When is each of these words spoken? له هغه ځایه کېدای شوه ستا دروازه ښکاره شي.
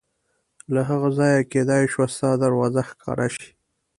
له 0.73 0.81
هغه 0.89 1.09
ځایه 1.17 1.49
کېدای 1.51 1.83
شوه 1.93 2.05
ستا 2.13 2.31
دروازه 2.43 2.81
ښکاره 2.89 3.27
شي. 3.35 3.49